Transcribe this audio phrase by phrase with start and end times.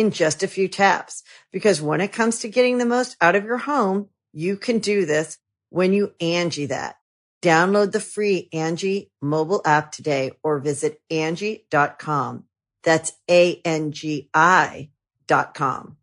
[0.00, 1.22] in just a few taps.
[1.52, 5.04] Because when it comes to getting the most out of your home, you can do
[5.04, 6.96] this when you Angie that.
[7.42, 12.44] Download the free Angie mobile app today or visit Angie.com.
[12.82, 14.90] That's A-N-G-I
[15.26, 15.96] dot com.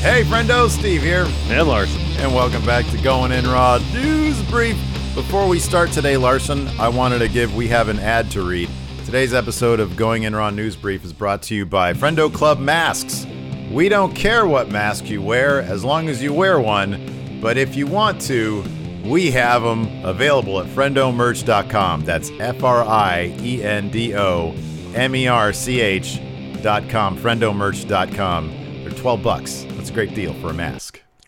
[0.00, 1.26] Hey, friendo, Steve here.
[1.48, 2.00] And Larson.
[2.18, 4.76] And welcome back to Going In Raw News Brief.
[5.14, 8.70] Before we start today, Larson, I wanted to give, we have an ad to read.
[9.08, 12.58] Today's episode of Going In Raw News Brief is brought to you by Friendo Club
[12.58, 13.26] Masks.
[13.70, 17.74] We don't care what mask you wear as long as you wear one, but if
[17.74, 18.62] you want to,
[19.06, 22.04] we have them available at friendomerch.com.
[22.04, 24.54] That's F R I E N D O
[24.94, 28.82] M E R C H.com, friendomerch.com.
[28.82, 29.64] They're 12 bucks.
[29.70, 30.77] That's a great deal for a mask.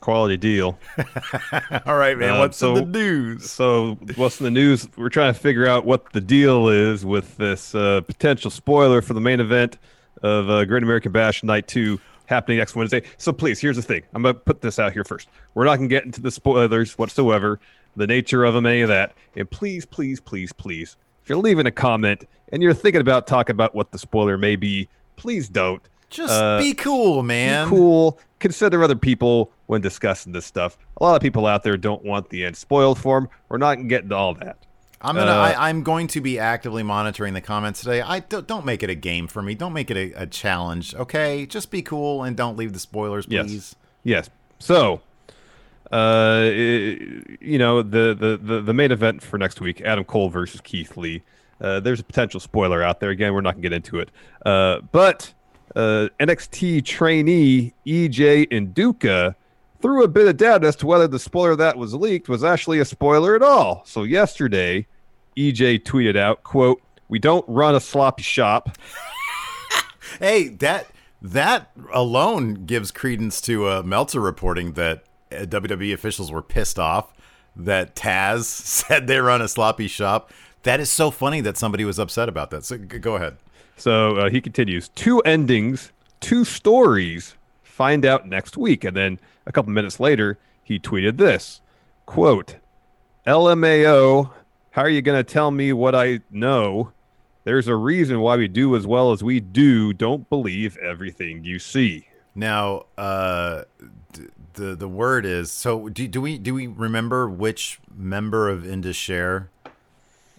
[0.01, 0.79] Quality deal.
[1.87, 2.37] All right, man.
[2.37, 3.51] Uh, what's so- in the news?
[3.51, 4.89] So, what's in the news?
[4.97, 9.12] We're trying to figure out what the deal is with this uh, potential spoiler for
[9.12, 9.77] the main event
[10.23, 13.03] of uh, Great American Bash Night 2 happening next Wednesday.
[13.19, 14.03] So, please, here's the thing.
[14.15, 15.28] I'm going to put this out here first.
[15.55, 17.61] We're not going to get into the spoilers whatsoever,
[17.95, 19.12] the nature of them, any of that.
[19.37, 23.53] And please, please, please, please, if you're leaving a comment and you're thinking about talking
[23.55, 25.82] about what the spoiler may be, please don't.
[26.10, 27.66] Just Uh, be cool, man.
[27.66, 28.19] Be cool.
[28.41, 30.76] Consider other people when discussing this stuff.
[31.00, 33.28] A lot of people out there don't want the end spoiled for them.
[33.48, 34.56] We're not going to get all that.
[35.03, 35.31] I'm gonna.
[35.31, 38.03] Uh, I, I'm going to be actively monitoring the comments today.
[38.03, 39.54] I don't, don't make it a game for me.
[39.54, 40.94] Don't make it a, a challenge.
[40.94, 43.54] Okay, just be cool and don't leave the spoilers, please.
[43.54, 43.75] Yes.
[44.04, 44.31] yes.
[44.59, 45.00] So,
[45.91, 50.28] uh, i- you know, the, the, the, the main event for next week, Adam Cole
[50.28, 51.22] versus Keith Lee.
[51.60, 53.10] Uh, there's a potential spoiler out there.
[53.10, 54.10] Again, we're not going to get into it.
[54.44, 55.32] Uh, but
[55.76, 59.34] uh, NXT trainee EJ Nduka
[59.81, 62.78] threw a bit of doubt as to whether the spoiler that was leaked was actually
[62.81, 63.82] a spoiler at all.
[63.86, 64.86] So yesterday,
[65.36, 68.76] EJ tweeted out, quote, we don't run a sloppy shop.
[70.19, 70.88] Hey, that
[71.22, 77.14] that alone gives credence to uh, Meltzer reporting that uh, WWE officials were pissed off
[77.54, 80.32] that Taz said they run a sloppy shop.
[80.62, 82.64] That is so funny that somebody was upset about that.
[82.64, 83.37] So go ahead.
[83.81, 87.35] So uh, he continues two endings, two stories.
[87.63, 88.85] Find out next week.
[88.85, 91.63] And then a couple minutes later, he tweeted this
[92.05, 92.57] quote,
[93.27, 94.31] LMAO,
[94.73, 96.93] how are you going to tell me what I know?
[97.45, 99.93] There's a reason why we do as well as we do.
[99.95, 102.07] Don't believe everything you see.
[102.35, 103.65] Now, uh,
[104.12, 105.89] d- the the word is so.
[105.89, 108.97] Do, do we do we remember which member of Indus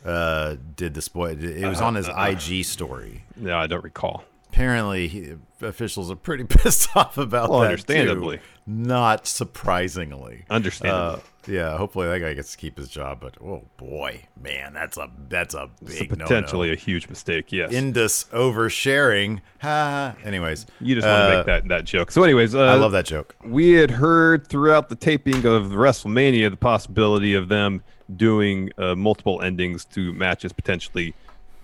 [0.06, 1.35] uh did the spoil?
[1.44, 3.23] It was on his IG story.
[3.35, 4.23] No, I don't recall.
[4.51, 7.67] Apparently, he, officials are pretty pissed off about Well, that.
[7.67, 8.38] understandably.
[8.38, 8.44] too.
[8.67, 10.44] not surprisingly.
[10.50, 11.22] Understandably.
[11.22, 13.19] Uh, yeah, hopefully that guy gets to keep his job.
[13.22, 16.25] But oh boy, man, that's a that's a big no-no.
[16.25, 17.51] potentially a huge mistake.
[17.51, 17.72] Yes.
[17.72, 19.40] Indus oversharing.
[19.61, 20.16] Ha.
[20.23, 22.11] Anyways, you just want to uh, make that, that joke.
[22.11, 23.35] So, anyways, uh, I love that joke.
[23.44, 27.81] we had heard throughout the taping of WrestleMania the possibility of them
[28.16, 31.16] doing uh, multiple endings to matches potentially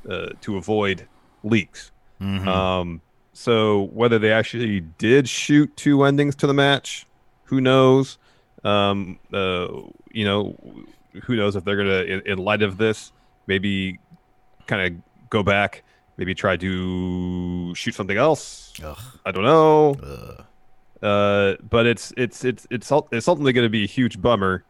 [0.10, 1.08] uh, to avoid
[1.44, 1.92] leaks.
[2.20, 3.02] Um,
[3.34, 7.06] so whether they actually did shoot two endings to the match,
[7.44, 8.18] who knows?
[8.64, 9.68] Um, uh,
[10.12, 10.56] you know,
[11.24, 13.12] who knows if they're gonna, in, in light of this,
[13.46, 14.00] maybe
[14.66, 15.84] kind of go back,
[16.18, 18.74] maybe try to shoot something else.
[18.84, 18.98] Ugh.
[19.26, 19.96] I don't know.
[20.04, 20.44] Ugh.
[21.02, 24.64] Uh, but it's it's it's it's it's ultimately going to be a huge bummer.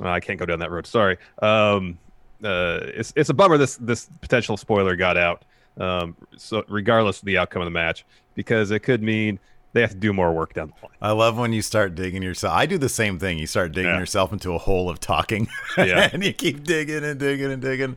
[0.00, 0.86] Uh, I can't go down that road.
[0.86, 1.18] Sorry.
[1.42, 1.98] Um,
[2.42, 5.44] uh, it's it's a bummer this this potential spoiler got out.
[5.78, 8.04] Um, so regardless of the outcome of the match,
[8.34, 9.38] because it could mean
[9.72, 10.96] they have to do more work down the line.
[11.02, 12.54] I love when you start digging yourself.
[12.54, 13.38] I do the same thing.
[13.38, 13.98] You start digging Yeah.
[13.98, 16.08] yourself into a hole of talking, Yeah.
[16.12, 17.96] and you keep digging and digging and digging.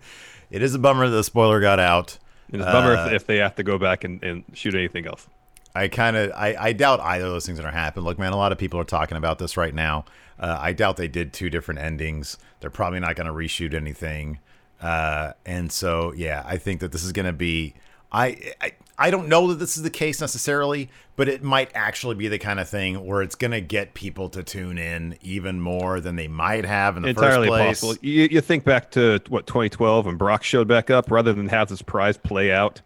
[0.49, 2.17] It is a bummer that the spoiler got out.
[2.51, 4.73] And it's a bummer Uh, if, if they have to go back and, and shoot
[4.73, 5.27] anything else.
[5.75, 8.03] I kind of I, I doubt either of those things are gonna happen.
[8.03, 10.05] Look, man, a lot of people are talking about this right now.
[10.39, 12.39] Uh, I doubt they did two different endings.
[12.59, 14.39] They're probably not gonna reshoot anything.
[14.81, 17.73] Uh, and so yeah, I think that this is gonna be.
[18.11, 22.15] I, I I don't know that this is the case necessarily, but it might actually
[22.15, 25.99] be the kind of thing where it's gonna get people to tune in even more
[25.99, 27.81] than they might have in the Entirely first place.
[27.81, 28.07] possible.
[28.07, 31.67] You, you think back to what 2012 when Brock showed back up, rather than have
[31.69, 32.81] this prize play out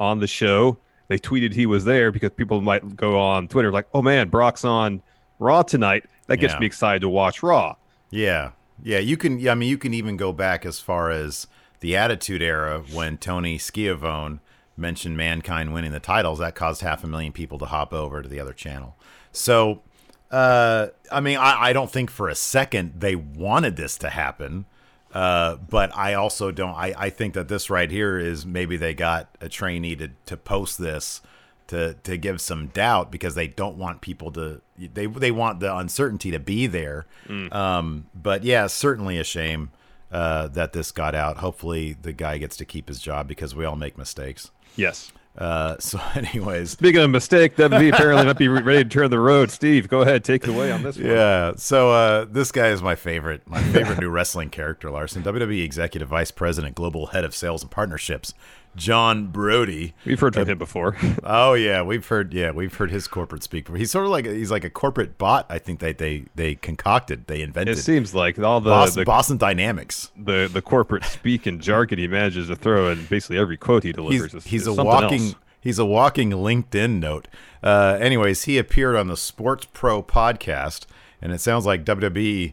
[0.00, 0.76] on the show,
[1.08, 4.64] they tweeted he was there because people might go on Twitter like, "Oh man, Brock's
[4.64, 5.02] on
[5.38, 6.60] Raw tonight." That gets Yeah.
[6.60, 7.76] me excited to watch Raw.
[8.10, 8.98] Yeah, yeah.
[8.98, 9.38] You can.
[9.38, 11.46] Yeah, I mean, you can even go back as far as
[11.80, 14.40] the Attitude Era when Tony Schiavone
[14.76, 16.38] mentioned Mankind winning the titles.
[16.38, 18.96] That caused half a million people to hop over to the other channel.
[19.32, 19.82] So,
[20.30, 24.66] uh, I mean, I, I don't think for a second they wanted this to happen.
[25.12, 26.74] Uh, but I also don't.
[26.74, 30.36] I, I think that this right here is maybe they got a trainee to, to
[30.36, 31.22] post this
[31.68, 35.74] to to give some doubt because they don't want people to they they want the
[35.74, 37.06] uncertainty to be there.
[37.52, 39.70] Um, but yeah, certainly a shame
[40.12, 41.38] uh, that this got out.
[41.38, 44.50] Hopefully, the guy gets to keep his job because we all make mistakes.
[44.76, 45.12] Yes.
[45.36, 49.50] Uh, so, anyways, Speaking of mistake, WB apparently might be ready to turn the road.
[49.50, 51.06] Steve, go ahead, take it away on this one.
[51.06, 51.52] Yeah.
[51.56, 55.22] So uh, this guy is my favorite, my favorite new wrestling character, Larson.
[55.22, 58.34] WWE Executive Vice President, Global Head of Sales and Partnerships,
[58.76, 59.94] John Brody.
[60.04, 60.96] We've heard from him before.
[61.26, 62.34] Oh yeah, we've heard.
[62.34, 63.74] Yeah, we've heard his corporate speak.
[63.76, 65.46] He's sort of like he's like a corporate bot.
[65.48, 67.78] I think that they they concocted, they invented.
[67.78, 70.10] it seems like all the, Boston, the, Boston Dynamics.
[70.16, 73.92] the the corporate speak and jargon he manages to throw in basically every quote he
[73.92, 74.32] delivers.
[74.32, 75.34] He's, is- he's is a walking else.
[75.60, 77.28] he's a walking LinkedIn note.
[77.62, 80.84] Uh, anyways, he appeared on the Sports Pro podcast,
[81.22, 82.52] and it sounds like WWE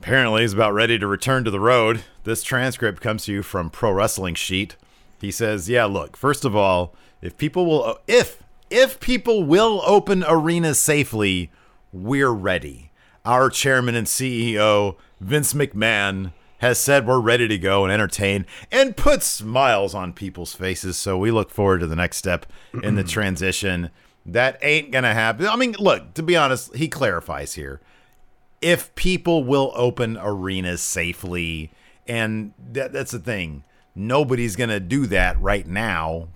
[0.00, 2.04] apparently is about ready to return to the road.
[2.24, 4.76] This transcript comes to you from Pro Wrestling Sheet.
[5.20, 6.16] He says, "Yeah, look.
[6.16, 11.50] First of all, if people will, if if people will open arenas safely,
[11.92, 12.90] we're ready.
[13.24, 18.96] Our chairman and CEO Vince McMahon." Has said we're ready to go and entertain and
[18.96, 20.96] put smiles on people's faces.
[20.96, 22.46] So we look forward to the next step
[22.82, 23.90] in the transition.
[24.26, 25.46] That ain't gonna happen.
[25.46, 27.80] I mean, look, to be honest, he clarifies here
[28.60, 31.70] if people will open arenas safely
[32.06, 33.64] and that, that's the thing
[33.94, 36.28] nobody's gonna do that right now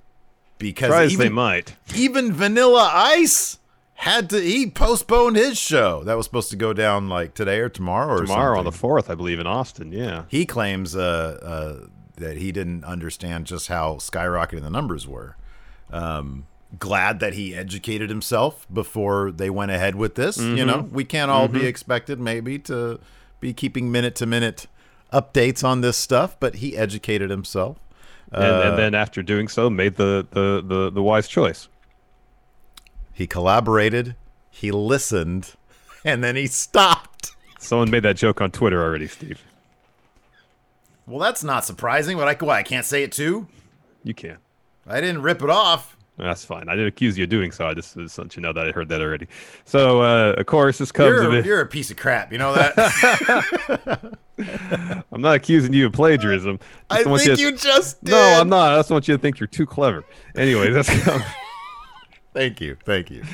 [0.58, 1.76] because even, they might.
[1.94, 3.58] even vanilla ice
[3.94, 7.69] had to he postponed his show that was supposed to go down like today or
[7.69, 9.93] tomorrow or Tomorrow on the fourth, I believe, in Austin.
[9.93, 10.25] Yeah.
[10.28, 15.37] he claims uh, uh, that he didn't understand just how skyrocketing the numbers were
[15.93, 16.46] um,
[16.78, 20.38] glad that he educated himself before they went ahead with this.
[20.38, 22.99] You know, we can't all be expected maybe to
[23.40, 24.66] be keeping minute to minute
[25.12, 27.79] updates on this stuff, but he educated himself.
[28.32, 31.69] And, Uh, and then after doing so, made the, the, the, the wise choice.
[33.12, 34.17] he collaborated,
[34.50, 35.53] he listened,
[36.05, 37.32] and then he stopped.
[37.59, 39.43] Someone made that joke on Twitter already, Steve.
[41.06, 43.49] Well, that's not surprising, but I, what, I can't say it too.
[44.05, 44.38] You can.
[44.87, 45.97] I didn't rip it off.
[46.23, 46.69] That's fine.
[46.69, 47.67] I didn't accuse you of doing so.
[47.67, 49.27] I just, just want you know that I heard that already.
[49.65, 52.31] So, uh, of course, this comes You're, a- you're a piece of crap.
[52.31, 54.17] You know that?
[55.13, 56.61] I'm not accusing you of plagiarism.
[56.91, 58.13] I Just want think to- you just did.
[58.13, 58.73] No, I'm not.
[58.73, 60.05] I just want you to think you're too clever.
[60.37, 60.89] Anyway, that's
[62.35, 62.77] Thank you.
[62.85, 63.25] Thank you.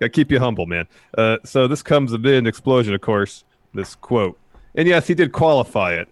[0.00, 0.88] Gotta keep you humble, man.
[1.16, 3.44] Uh, so this comes amid an explosion, of course.
[3.74, 4.38] This quote,
[4.74, 6.08] and yes, he did qualify it.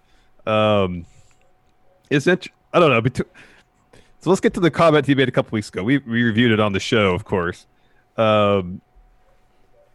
[0.46, 1.06] Um,
[2.10, 2.46] is it?
[2.72, 3.02] I don't know.
[3.02, 3.26] betw-
[4.20, 5.82] so let's get to the comment he made a couple weeks ago.
[5.82, 7.66] We we reviewed it on the show, of course.
[8.16, 8.80] Um,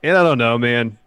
[0.04, 0.98] and I don't know, man.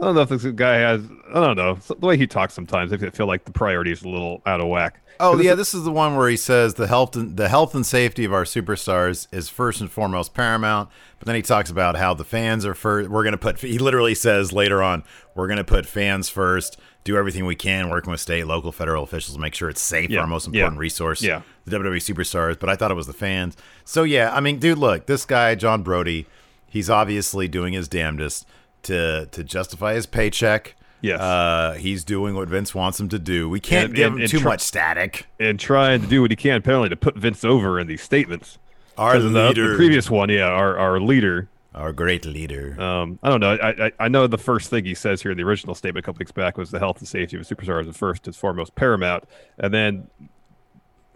[0.00, 1.02] I don't know if this guy has.
[1.34, 2.92] I don't know the way he talks sometimes.
[2.92, 5.00] I feel like the priority is a little out of whack.
[5.20, 7.84] Oh yeah, this is the one where he says the health and the health and
[7.84, 10.88] safety of our superstars is first and foremost paramount.
[11.18, 13.10] But then he talks about how the fans are first.
[13.10, 13.58] We're gonna put.
[13.60, 15.02] He literally says later on,
[15.34, 16.78] we're gonna put fans first.
[17.04, 20.10] Do everything we can, working with state, local, federal officials, to make sure it's safe.
[20.10, 21.22] Yeah, Our most yeah, important resource.
[21.22, 21.40] yeah.
[21.64, 22.58] the WWE superstars.
[22.58, 23.56] But I thought it was the fans.
[23.84, 26.26] So yeah, I mean, dude, look, this guy John Brody,
[26.66, 28.46] he's obviously doing his damnedest
[28.84, 30.74] to to justify his paycheck.
[31.00, 31.20] Yes.
[31.20, 33.48] Uh, he's doing what Vince wants him to do.
[33.48, 35.26] We can't And- give and- him and too try- much static.
[35.38, 38.58] and trying to do what he can, apparently, to put Vince over in these statements.
[38.96, 41.48] Our in the, the previous one, yeah, our, our leader.
[41.72, 42.74] our great leader.
[42.80, 43.54] Um, I don't know.
[43.54, 46.06] I, I I know the first thing he says here in the original statement a
[46.06, 48.34] couple weeks back was the health and safety of a superstar is the first and
[48.34, 49.22] foremost paramount,
[49.58, 50.08] and then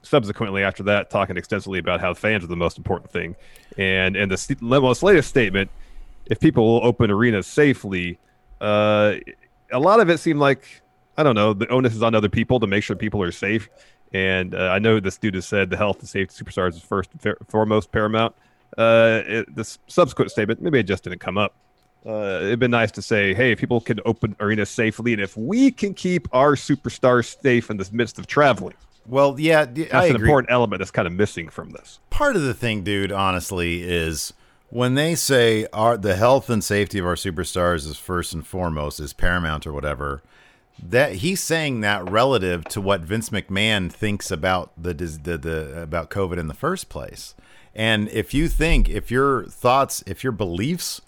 [0.02, 3.34] subsequently after that, talking extensively about how fans are the most important thing,
[3.78, 5.70] and and the most latest statement,
[6.26, 8.18] if people will open arenas safely,
[8.60, 9.14] uh,
[9.72, 10.82] a lot of it seemed like
[11.16, 13.68] I don't know the onus is on other people to make sure people are safe,
[14.12, 16.82] and uh, I know this dude has said the health and safety of superstars is
[16.82, 18.34] first and foremost paramount.
[18.78, 21.54] uh, it, this subsequent statement, maybe it just didn't come up.
[22.04, 25.36] Uh, it'd been nice to say, hey, if people can open arenas safely, and if
[25.36, 28.74] we can keep our superstars safe in the midst of traveling.
[29.06, 30.26] Well, yeah, d- That's I an agree.
[30.28, 32.00] important element that's kind of missing from this.
[32.10, 34.32] part of the thing, dude, honestly, is
[34.72, 38.98] when they say our the health and safety of our superstars is first and foremost,
[39.00, 40.22] is paramount or whatever.
[40.82, 46.08] That he's saying that relative to what Vince McMahon thinks about the the, the about
[46.08, 47.34] COVID in the first place.
[47.74, 51.02] And if you think, if your thoughts, if your beliefs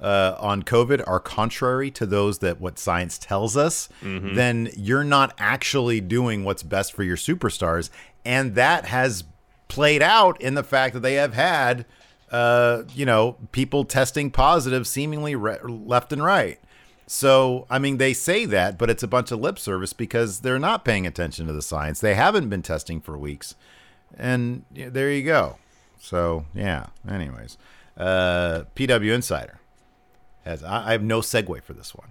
[0.00, 3.88] uh, on COVID are contrary to those that what science tells us,
[4.36, 7.90] then you're not actually doing what's best for your superstars,
[8.24, 9.24] and that has
[9.66, 11.84] played out in the fact that they have had,
[12.30, 16.58] uh, you know, people testing positive seemingly re- left and right.
[17.06, 20.58] So, I mean, they say that, but it's a bunch of lip service because they're
[20.58, 22.00] not paying attention to the science.
[22.00, 23.54] They haven't been testing for weeks,
[24.16, 25.56] and there you go.
[25.98, 26.86] So, yeah.
[27.08, 27.56] Anyways,
[27.96, 29.58] uh, PW Insider
[30.44, 30.62] has.
[30.62, 32.10] I, I have no segue for this one.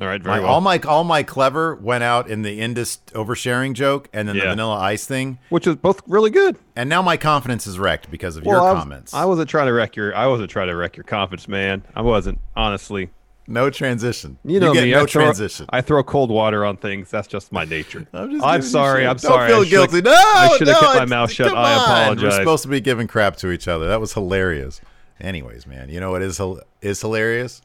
[0.00, 0.52] All right, very My, well.
[0.54, 4.42] All my all my clever went out in the Indus oversharing joke and then the
[4.42, 6.56] Vanilla Ice thing, Which is both really good.
[6.76, 9.14] and now my confidence is wrecked because of Well, your I was- comments.
[9.14, 10.14] I wasn't trying to wreck your.
[10.14, 11.82] I wasn't trying to wreck your confidence, man.
[11.94, 13.08] I wasn't honestly.
[13.48, 14.36] no transition.
[14.44, 14.90] You know get me.
[14.90, 15.64] no I throw, transition.
[15.70, 17.10] I throw cold water on things.
[17.10, 18.06] That's just my nature.
[18.12, 19.02] I'm, just I'm sorry.
[19.06, 19.48] I'm Don't sorry.
[19.50, 20.02] feel I guilty.
[20.02, 21.48] No, I should have no, kept my mouth shut.
[21.48, 22.22] come I apologize.
[22.22, 23.86] We're supposed to be giving crap to each other.
[23.88, 24.80] That was hilarious.
[25.20, 26.38] Anyways, man, you know what is
[26.82, 27.62] is hilarious?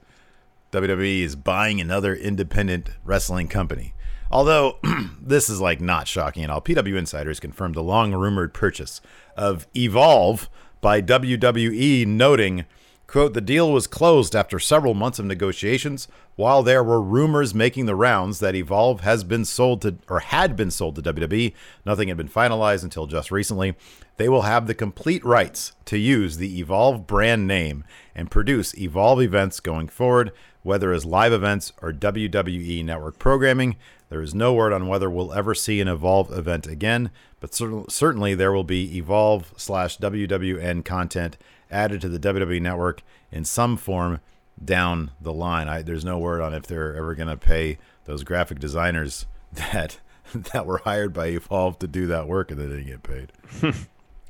[0.71, 3.93] WWE is buying another independent wrestling company.
[4.31, 4.79] Although
[5.21, 6.61] this is like not shocking at all.
[6.61, 9.01] PW Insiders confirmed the long rumored purchase
[9.35, 10.49] of Evolve
[10.79, 12.65] by WWE, noting,
[13.11, 17.85] quote, the deal was closed after several months of negotiations, while there were rumors making
[17.85, 21.53] the rounds that Evolve has been sold to or had been sold to WWE.
[21.85, 23.75] Nothing had been finalized until just recently.
[24.17, 27.83] They will have the complete rights to use the Evolve brand name
[28.15, 30.31] and produce Evolve events going forward,
[30.63, 33.75] whether as live events or WWE network programming.
[34.09, 37.83] There is no word on whether we'll ever see an Evolve event again, but cer-
[37.89, 41.37] certainly there will be Evolve slash WWN content
[41.71, 43.01] added to the WWE network
[43.31, 44.19] in some form
[44.63, 45.67] down the line.
[45.67, 49.99] I, there's no word on if they're ever going to pay those graphic designers that
[50.33, 53.31] that were hired by Evolve to do that work and they didn't get paid.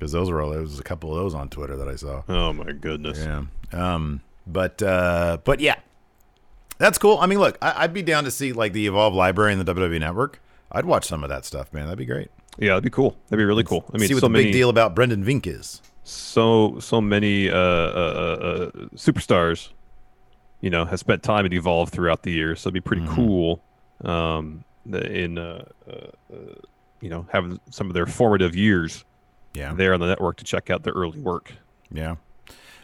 [0.01, 2.23] Because those were all, there was a couple of those on Twitter that I saw.
[2.27, 3.19] Oh my goodness.
[3.19, 3.43] Yeah.
[3.71, 4.21] Um.
[4.47, 5.37] But uh.
[5.43, 5.75] But yeah,
[6.79, 7.19] that's cool.
[7.19, 9.75] I mean, look, I, I'd be down to see like the Evolve library and the
[9.75, 10.41] WWE Network.
[10.71, 11.83] I'd watch some of that stuff, man.
[11.83, 12.29] That'd be great.
[12.57, 13.15] Yeah, that'd be cool.
[13.29, 13.85] That'd be really cool.
[13.93, 15.83] I mean, see what so the many, big deal about Brendan Vink is.
[16.03, 19.69] So so many uh, uh, uh, uh, superstars,
[20.61, 22.61] you know, have spent time and evolved throughout the years.
[22.61, 23.15] So it'd be pretty Mm-hmm.
[23.15, 23.63] cool,
[24.03, 25.91] um, in uh, uh,
[26.33, 26.35] uh,
[27.01, 29.05] you know having some of their formative years
[29.53, 29.73] Yeah.
[29.73, 31.51] there on the network to check out their early work.
[31.91, 32.15] Yeah.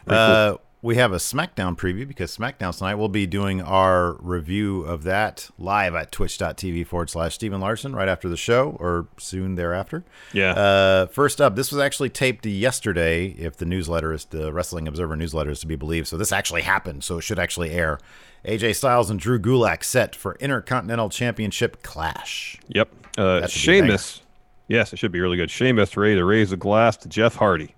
[0.08, 5.04] Uh, we have a SmackDown preview because SmackDown tonight we'll be doing our review of
[5.04, 9.56] that live at twitch.tv forward slash Steve and Larson right after the show or soon
[9.56, 10.04] thereafter.
[10.34, 10.52] Yeah.
[10.52, 15.16] Uh, first up, this was actually taped yesterday, if the newsletter is the Wrestling Observer
[15.16, 16.08] newsletter is to be believed.
[16.08, 18.00] So this actually happened, so it should actually air.
[18.46, 22.58] AJ Styles and Drew Gulak set for Intercontinental Championship clash.
[22.68, 22.90] Yep.
[23.18, 23.88] Uh, That should be a banger.
[23.94, 24.22] Sheamus.
[24.68, 25.50] Yes, it should be really good.
[25.50, 27.74] Sheamus ready to raise a glass to Jeff Hardy.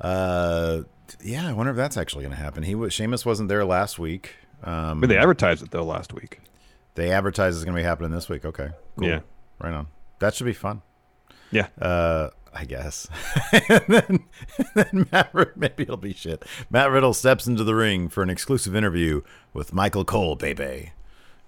[0.00, 0.82] Uh,
[1.22, 2.62] yeah, I wonder if that's actually going to happen.
[2.62, 4.34] He was Sheamus wasn't there last week.
[4.62, 6.40] Um, But they advertised it though last week.
[6.94, 8.44] They advertised it's going to be happening this week.
[8.44, 8.70] Okay.
[8.98, 9.08] Cool.
[9.08, 9.20] Yeah.
[9.60, 9.88] Right on.
[10.20, 10.82] That should be fun.
[11.50, 11.68] Yeah.
[11.80, 13.08] Uh, I guess.
[13.52, 14.24] and then,
[14.58, 16.44] and then Matt, Rid- maybe it'll be shit.
[16.68, 19.22] Matt Riddle steps into the ring for an exclusive interview
[19.54, 20.92] with Michael Cole, baby.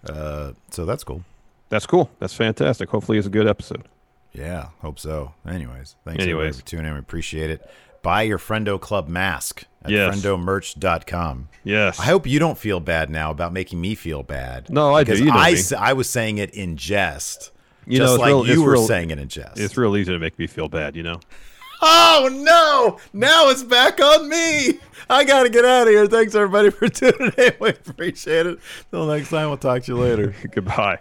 [0.08, 1.24] Uh, so that's cool.
[1.70, 2.10] That's cool.
[2.20, 2.88] That's fantastic.
[2.90, 3.84] Hopefully, it's a good episode.
[4.32, 5.34] Yeah, hope so.
[5.46, 6.60] Anyways, thanks Anyways.
[6.60, 6.92] for tuning in.
[6.94, 7.68] We appreciate it.
[8.02, 10.16] Buy your Friendo Club mask at Yes.
[10.20, 11.48] friendomerch.com.
[11.64, 12.00] Yes.
[12.00, 14.68] I hope you don't feel bad now about making me feel bad.
[14.70, 15.06] No, I do.
[15.12, 15.56] Because You know I,
[15.90, 17.52] I was saying it in jest.
[17.86, 19.58] You know, just it's like real- you were real- saying it in jest.
[19.58, 21.20] It's real easy to make me feel bad, you know.
[21.84, 23.00] Oh no!
[23.12, 24.78] Now it's back on me.
[25.10, 26.06] I gotta get out of here.
[26.06, 27.52] Thanks everybody for tuning in.
[27.58, 28.60] We appreciate it.
[28.92, 30.32] Till next time, we'll talk to you later.
[30.52, 31.00] Goodbye.